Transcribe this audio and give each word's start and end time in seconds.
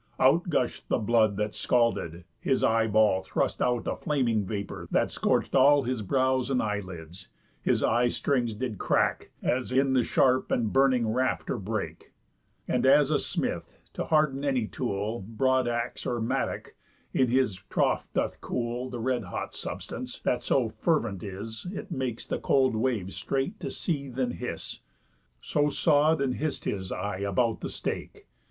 Out 0.19 0.49
gush'd 0.49 0.85
the 0.89 0.97
blood 0.97 1.37
that 1.37 1.53
scalded, 1.53 2.23
his 2.39 2.63
eye 2.63 2.87
ball 2.87 3.21
Thrust 3.21 3.61
out 3.61 3.85
a 3.87 3.95
flaming 3.95 4.43
vapour, 4.43 4.87
that 4.89 5.11
scorch'd 5.11 5.55
all 5.55 5.83
His 5.83 6.01
brows 6.01 6.49
and 6.49 6.59
eye 6.59 6.79
lids, 6.79 7.27
his 7.61 7.83
eye 7.83 8.07
strings 8.07 8.55
did 8.55 8.79
crack, 8.79 9.29
As 9.43 9.71
in 9.71 9.93
the 9.93 10.03
sharp 10.03 10.49
and 10.51 10.73
burning 10.73 11.07
rafter 11.07 11.55
brake. 11.59 12.13
And 12.67 12.87
as 12.87 13.11
a 13.11 13.19
smith, 13.19 13.77
to 13.93 14.05
harden 14.05 14.43
any 14.43 14.65
tool, 14.65 15.19
Broad 15.21 15.67
axe, 15.67 16.07
or 16.07 16.19
mattock, 16.19 16.73
in 17.13 17.27
his 17.27 17.53
trough 17.69 18.11
doth 18.11 18.41
cool 18.41 18.89
The 18.89 18.99
red 18.99 19.25
hot 19.25 19.53
substance, 19.53 20.17
that 20.21 20.41
so 20.41 20.69
fervent 20.69 21.21
is 21.23 21.67
It 21.71 21.91
makes 21.91 22.25
the 22.25 22.39
cold 22.39 22.75
wave 22.75 23.13
straight 23.13 23.59
to 23.59 23.69
seethe 23.69 24.17
and 24.17 24.33
hiss; 24.33 24.79
So 25.41 25.69
sod 25.69 26.21
and 26.21 26.33
hiss'd 26.37 26.65
his 26.65 26.91
eye 26.91 27.19
about 27.19 27.61
the 27.61 27.69
stake. 27.69 28.25